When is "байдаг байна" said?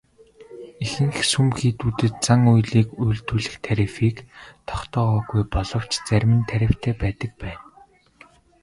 7.01-7.63